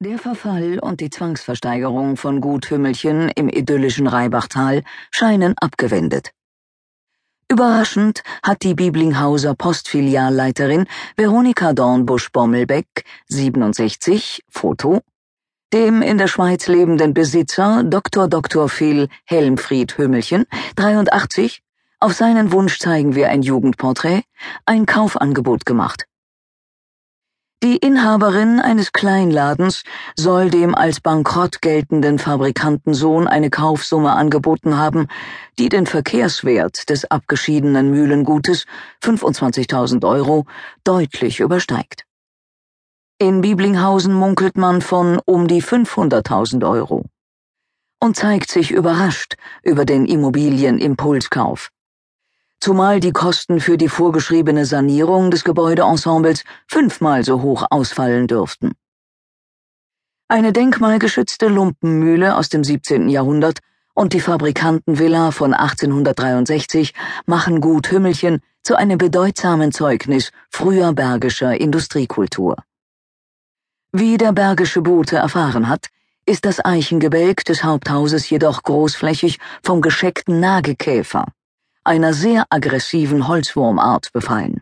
Der 0.00 0.16
Verfall 0.16 0.78
und 0.78 1.00
die 1.00 1.10
Zwangsversteigerung 1.10 2.16
von 2.16 2.40
Gut 2.40 2.70
Hümmelchen 2.70 3.30
im 3.30 3.48
idyllischen 3.48 4.06
Reibachtal 4.06 4.84
scheinen 5.10 5.58
abgewendet. 5.58 6.30
Überraschend 7.50 8.22
hat 8.44 8.62
die 8.62 8.74
Bieblinghauser 8.74 9.56
Postfilialleiterin 9.56 10.86
Veronika 11.16 11.72
Dornbusch-Bommelbeck, 11.72 12.86
67, 13.26 14.44
Foto, 14.48 15.00
dem 15.72 16.00
in 16.02 16.16
der 16.16 16.28
Schweiz 16.28 16.68
lebenden 16.68 17.12
Besitzer 17.12 17.82
Dr. 17.82 18.28
Dr. 18.28 18.68
Phil 18.68 19.08
Helmfried 19.24 19.98
Hümmelchen, 19.98 20.44
83, 20.76 21.60
auf 21.98 22.12
seinen 22.12 22.52
Wunsch 22.52 22.78
zeigen 22.78 23.16
wir 23.16 23.30
ein 23.30 23.42
Jugendporträt, 23.42 24.22
ein 24.64 24.86
Kaufangebot 24.86 25.66
gemacht. 25.66 26.07
Die 27.60 27.76
Inhaberin 27.76 28.60
eines 28.60 28.92
Kleinladens 28.92 29.82
soll 30.16 30.48
dem 30.48 30.76
als 30.76 31.00
bankrott 31.00 31.60
geltenden 31.60 32.20
Fabrikantensohn 32.20 33.26
eine 33.26 33.50
Kaufsumme 33.50 34.12
angeboten 34.12 34.76
haben, 34.76 35.08
die 35.58 35.68
den 35.68 35.86
Verkehrswert 35.86 36.88
des 36.88 37.10
abgeschiedenen 37.10 37.90
Mühlengutes 37.90 38.64
25.000 39.02 40.06
Euro 40.06 40.46
deutlich 40.84 41.40
übersteigt. 41.40 42.04
In 43.18 43.40
Biblinghausen 43.40 44.14
munkelt 44.14 44.56
man 44.56 44.80
von 44.80 45.20
um 45.24 45.48
die 45.48 45.60
500.000 45.60 46.64
Euro 46.64 47.06
und 47.98 48.14
zeigt 48.14 48.52
sich 48.52 48.70
überrascht 48.70 49.34
über 49.64 49.84
den 49.84 50.06
Immobilienimpulskauf 50.06 51.70
zumal 52.60 53.00
die 53.00 53.12
Kosten 53.12 53.60
für 53.60 53.76
die 53.76 53.88
vorgeschriebene 53.88 54.64
Sanierung 54.64 55.30
des 55.30 55.44
Gebäudeensembles 55.44 56.44
fünfmal 56.66 57.24
so 57.24 57.42
hoch 57.42 57.66
ausfallen 57.70 58.26
dürften. 58.26 58.72
Eine 60.28 60.52
denkmalgeschützte 60.52 61.48
Lumpenmühle 61.48 62.36
aus 62.36 62.48
dem 62.48 62.62
17. 62.62 63.08
Jahrhundert 63.08 63.60
und 63.94 64.12
die 64.12 64.20
Fabrikantenvilla 64.20 65.30
von 65.30 65.54
1863 65.54 66.92
machen 67.26 67.60
Gut 67.60 67.90
Hümmelchen 67.90 68.40
zu 68.62 68.76
einem 68.76 68.98
bedeutsamen 68.98 69.72
Zeugnis 69.72 70.30
früher 70.50 70.92
bergischer 70.92 71.58
Industriekultur. 71.58 72.56
Wie 73.92 74.18
der 74.18 74.32
bergische 74.32 74.82
Bote 74.82 75.16
erfahren 75.16 75.68
hat, 75.68 75.86
ist 76.26 76.44
das 76.44 76.62
Eichengebälk 76.62 77.46
des 77.46 77.64
Haupthauses 77.64 78.28
jedoch 78.28 78.62
großflächig 78.62 79.38
vom 79.62 79.80
gescheckten 79.80 80.40
Nagekäfer 80.40 81.24
einer 81.88 82.12
sehr 82.12 82.44
aggressiven 82.50 83.26
Holzwurmart 83.28 84.12
befallen. 84.12 84.60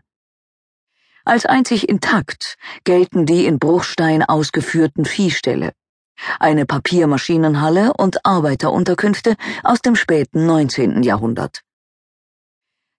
Als 1.25 1.45
einzig 1.45 1.89
intakt 1.89 2.55
gelten 2.85 3.25
die 3.25 3.45
in 3.45 3.59
Bruchstein 3.59 4.23
ausgeführten 4.23 5.03
Viehställe, 5.03 5.73
eine 6.39 6.65
Papiermaschinenhalle 6.65 7.91
und 7.93 8.25
Arbeiterunterkünfte 8.25 9.35
aus 9.63 9.81
dem 9.81 9.95
späten 9.95 10.45
19. 10.45 11.03
Jahrhundert. 11.03 11.63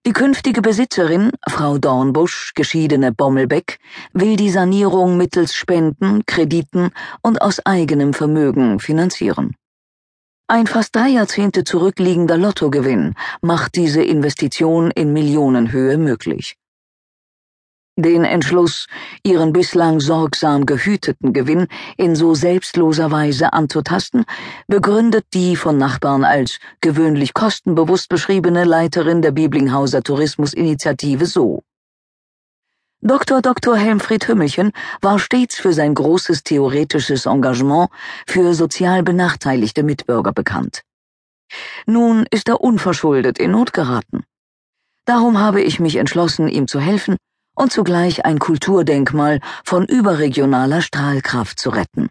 Die 0.05 0.13
künftige 0.13 0.61
Besitzerin, 0.61 1.31
Frau 1.49 1.79
Dornbusch, 1.79 2.53
geschiedene 2.53 3.11
Bommelbeck, 3.11 3.79
will 4.13 4.35
die 4.35 4.51
Sanierung 4.51 5.17
mittels 5.17 5.55
Spenden, 5.55 6.23
Krediten 6.27 6.91
und 7.23 7.41
aus 7.41 7.65
eigenem 7.65 8.13
Vermögen 8.13 8.79
finanzieren. 8.79 9.55
Ein 10.51 10.65
fast 10.65 10.95
drei 10.95 11.09
Jahrzehnte 11.09 11.63
zurückliegender 11.63 12.35
Lottogewinn 12.35 13.13
macht 13.39 13.75
diese 13.75 14.01
Investition 14.01 14.89
in 14.89 15.13
Millionenhöhe 15.13 15.99
möglich. 15.99 16.55
Den 17.95 18.23
Entschluss, 18.23 18.87
ihren 19.21 19.53
bislang 19.53 19.99
sorgsam 19.99 20.65
gehüteten 20.65 21.33
Gewinn 21.33 21.67
in 21.97 22.15
so 22.15 22.33
selbstloser 22.33 23.11
Weise 23.11 23.53
anzutasten, 23.53 24.25
begründet 24.65 25.25
die 25.35 25.55
von 25.55 25.77
Nachbarn 25.77 26.23
als 26.23 26.57
gewöhnlich 26.81 27.35
kostenbewusst 27.35 28.09
beschriebene 28.09 28.63
Leiterin 28.63 29.21
der 29.21 29.31
Bieblinghauser 29.31 30.01
Tourismusinitiative 30.01 31.27
so. 31.27 31.61
Dr. 33.01 33.41
Dr. 33.41 33.77
Helmfried 33.77 34.27
Hümmelchen 34.27 34.73
war 35.01 35.19
stets 35.19 35.55
für 35.55 35.71
sein 35.71 35.95
großes 35.95 36.43
theoretisches 36.43 37.27
Engagement 37.27 37.89
für 38.27 38.53
sozial 38.53 39.03
benachteiligte 39.03 39.83
Mitbürger 39.83 40.33
bekannt. 40.33 40.83
Nun 41.85 42.25
ist 42.29 42.49
er 42.49 42.59
unverschuldet 42.59 43.39
in 43.39 43.51
Not 43.51 43.71
geraten. 43.71 44.25
Darum 45.05 45.39
habe 45.39 45.61
ich 45.61 45.79
mich 45.79 45.95
entschlossen, 45.95 46.49
ihm 46.49 46.67
zu 46.67 46.81
helfen 46.81 47.15
und 47.55 47.71
zugleich 47.71 48.25
ein 48.25 48.37
Kulturdenkmal 48.37 49.39
von 49.63 49.85
überregionaler 49.85 50.81
Strahlkraft 50.81 51.57
zu 51.57 51.69
retten. 51.69 52.09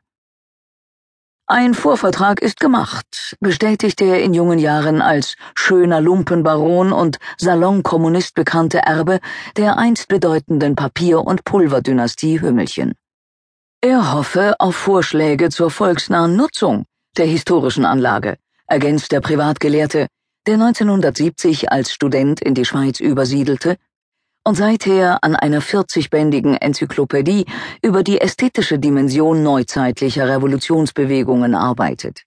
Ein 1.51 1.73
Vorvertrag 1.73 2.43
ist 2.43 2.61
gemacht, 2.61 3.35
bestätigte 3.41 4.05
er 4.05 4.23
in 4.23 4.35
jungen 4.35 4.59
Jahren 4.59 5.01
als 5.01 5.35
schöner 5.55 5.99
Lumpenbaron 5.99 6.93
und 6.93 7.17
Salonkommunist 7.39 8.35
bekannte 8.35 8.81
Erbe 8.81 9.19
der 9.57 9.79
einst 9.79 10.09
bedeutenden 10.09 10.77
Papier- 10.77 11.25
und 11.25 11.45
Pulverdynastie 11.45 12.43
Hümmelchen. 12.43 12.93
Er 13.81 14.13
hoffe 14.13 14.57
auf 14.59 14.77
Vorschläge 14.77 15.49
zur 15.49 15.71
volksnahen 15.71 16.37
Nutzung 16.37 16.85
der 17.17 17.25
historischen 17.25 17.87
Anlage, 17.87 18.37
ergänzt 18.67 19.11
der 19.11 19.23
Privatgelehrte, 19.23 20.09
der 20.47 20.55
1970 20.55 21.73
als 21.73 21.95
Student 21.95 22.43
in 22.43 22.53
die 22.53 22.67
Schweiz 22.67 23.01
übersiedelte 23.01 23.79
und 24.45 24.55
seither 24.55 25.23
an 25.23 25.37
einer 25.37 25.61
40-bändigen 25.61 26.57
Enzyklopädie 26.57 27.47
über 27.83 28.03
die 28.03 28.21
ästhetische 28.21 28.79
Dimension 28.79 29.43
neuzeitlicher 29.43 30.29
Revolutionsbewegungen 30.29 31.55
arbeitet. 31.55 32.25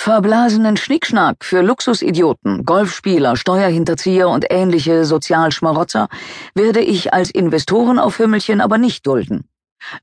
Verblasenen 0.00 0.76
Schnickschnack 0.76 1.44
für 1.44 1.60
Luxusidioten, 1.60 2.64
Golfspieler, 2.64 3.36
Steuerhinterzieher 3.36 4.28
und 4.28 4.46
ähnliche 4.48 5.04
Sozialschmarotzer 5.04 6.08
werde 6.54 6.80
ich 6.80 7.12
als 7.12 7.30
Investoren 7.30 7.98
auf 7.98 8.20
Hümmelchen 8.20 8.60
aber 8.60 8.78
nicht 8.78 9.06
dulden, 9.06 9.48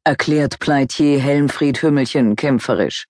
erklärt 0.03 0.59
Pleitier 0.59 1.19
Helmfried 1.19 1.81
Hümmelchen 1.81 2.35
kämpferisch. 2.35 3.05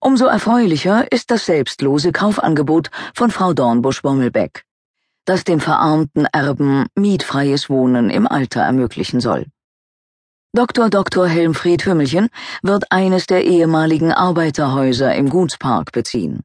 Umso 0.00 0.24
erfreulicher 0.24 1.12
ist 1.12 1.30
das 1.30 1.44
selbstlose 1.44 2.12
Kaufangebot 2.12 2.90
von 3.14 3.30
Frau 3.30 3.52
Dornbusch-Bommelbeck 3.52 4.64
das 5.24 5.44
dem 5.44 5.60
verarmten 5.60 6.26
Erben 6.26 6.86
mietfreies 6.94 7.70
Wohnen 7.70 8.10
im 8.10 8.26
Alter 8.26 8.62
ermöglichen 8.62 9.20
soll. 9.20 9.46
Dr. 10.54 10.90
Dr. 10.90 11.26
Helmfried 11.26 11.86
Hümmelchen 11.86 12.28
wird 12.62 12.90
eines 12.90 13.26
der 13.26 13.44
ehemaligen 13.44 14.12
Arbeiterhäuser 14.12 15.14
im 15.14 15.30
Gutspark 15.30 15.92
beziehen. 15.92 16.42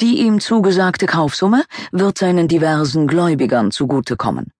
Die 0.00 0.20
ihm 0.20 0.40
zugesagte 0.40 1.06
Kaufsumme 1.06 1.64
wird 1.90 2.16
seinen 2.16 2.48
diversen 2.48 3.06
Gläubigern 3.06 3.70
zugutekommen. 3.72 4.52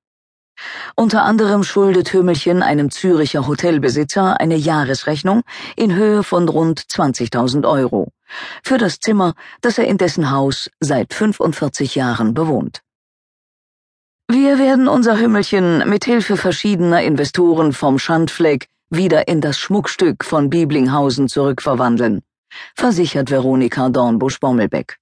Unter 0.97 1.23
anderem 1.23 1.63
schuldet 1.63 2.13
Hümmelchen 2.13 2.63
einem 2.63 2.91
Züricher 2.91 3.47
Hotelbesitzer 3.47 4.41
eine 4.41 4.57
Jahresrechnung 4.57 5.43
in 5.77 5.95
Höhe 5.95 6.25
von 6.25 6.49
rund 6.49 6.81
20.000 6.81 7.67
Euro 7.67 8.13
für 8.63 8.79
das 8.79 9.01
Zimmer, 9.01 9.35
das 9.61 9.79
er 9.79 9.87
in 9.87 9.99
dessen 9.99 10.31
Haus 10.31 10.71
seit 10.81 11.15
45 11.15 11.95
Jahren 11.95 12.35
bewohnt. 12.35 12.83
Wir 14.49 14.59
werden 14.59 14.89
unser 14.89 15.19
Hümmelchen 15.19 15.87
mit 15.91 16.07
Hilfe 16.07 16.39
verschiedener 16.39 17.03
Investoren 17.03 17.75
vom 17.75 17.99
Schandfleck 17.99 18.67
wieder 18.89 19.29
in 19.29 19.43
das 19.43 19.59
Schmuckstück 19.59 20.25
von 20.25 20.49
Biblinghausen 20.49 21.29
zurückverwandeln, 21.29 22.23
versichert 22.75 23.31
Veronika 23.31 23.91
Dornbusch-Bommelbeck. 23.91 24.97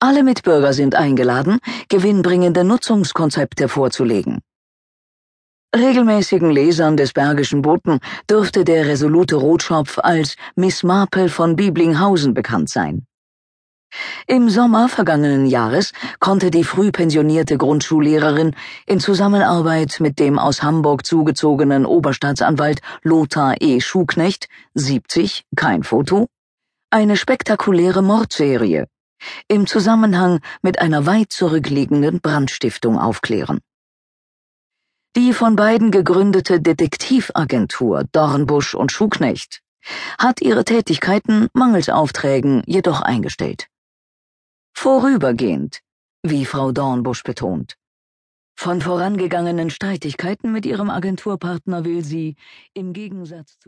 Alle 0.00 0.24
Mitbürger 0.24 0.72
sind 0.72 0.96
eingeladen, 0.96 1.60
gewinnbringende 1.88 2.64
Nutzungskonzepte 2.64 3.68
vorzulegen. 3.68 4.40
Regelmäßigen 5.72 6.50
Lesern 6.50 6.96
des 6.96 7.12
Bergischen 7.12 7.62
Boten 7.62 8.00
dürfte 8.28 8.64
der 8.64 8.86
resolute 8.86 9.36
Rotschopf 9.36 10.00
als 10.02 10.34
Miss 10.56 10.82
Marple 10.82 11.28
von 11.28 11.54
Biblinghausen 11.54 12.34
bekannt 12.34 12.68
sein. 12.68 13.06
Im 14.26 14.48
Sommer 14.50 14.88
vergangenen 14.88 15.46
Jahres 15.46 15.92
konnte 16.18 16.50
die 16.50 16.64
früh 16.64 16.90
pensionierte 16.90 17.58
Grundschullehrerin 17.58 18.54
in 18.86 19.00
Zusammenarbeit 19.00 19.98
mit 20.00 20.18
dem 20.18 20.38
aus 20.38 20.62
Hamburg 20.62 21.04
zugezogenen 21.06 21.86
Oberstaatsanwalt 21.86 22.80
Lothar 23.02 23.56
E. 23.60 23.80
Schuhknecht, 23.80 24.48
70, 24.74 25.44
kein 25.56 25.82
Foto, 25.82 26.28
eine 26.90 27.16
spektakuläre 27.16 28.02
Mordserie 28.02 28.86
im 29.48 29.66
Zusammenhang 29.66 30.40
mit 30.62 30.80
einer 30.80 31.06
weit 31.06 31.32
zurückliegenden 31.32 32.20
Brandstiftung 32.20 32.98
aufklären. 32.98 33.60
Die 35.16 35.32
von 35.32 35.56
beiden 35.56 35.90
gegründete 35.90 36.60
Detektivagentur 36.60 38.04
Dornbusch 38.10 38.74
und 38.74 38.90
Schuhknecht 38.90 39.60
hat 40.18 40.40
ihre 40.40 40.64
Tätigkeiten 40.64 41.48
mangels 41.52 41.88
Aufträgen 41.88 42.62
jedoch 42.66 43.00
eingestellt. 43.00 43.68
Vorübergehend, 44.84 45.80
wie 46.22 46.44
Frau 46.44 46.70
Dornbusch 46.70 47.22
betont. 47.22 47.78
Von 48.54 48.82
vorangegangenen 48.82 49.70
Streitigkeiten 49.70 50.52
mit 50.52 50.66
ihrem 50.66 50.90
Agenturpartner 50.90 51.86
will 51.86 52.04
sie, 52.04 52.36
im 52.74 52.92
Gegensatz 52.92 53.58
zu 53.60 53.62